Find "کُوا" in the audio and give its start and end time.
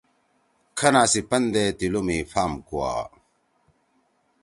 2.67-2.91